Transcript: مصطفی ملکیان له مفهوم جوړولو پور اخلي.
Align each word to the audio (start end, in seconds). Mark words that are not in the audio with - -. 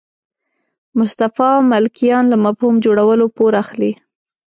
مصطفی 0.99 1.51
ملکیان 1.71 2.25
له 2.31 2.37
مفهوم 2.45 2.75
جوړولو 2.85 3.25
پور 3.35 3.53
اخلي. 3.63 3.91